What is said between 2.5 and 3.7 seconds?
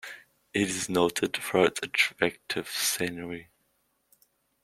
scenery.